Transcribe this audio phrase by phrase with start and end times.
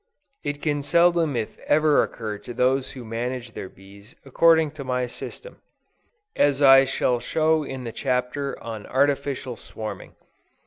[0.43, 5.05] It can seldom if ever occur to those who manage their bees according to my
[5.05, 5.61] system;
[6.35, 10.15] as I shall show in the Chapter on Artificial Swarming.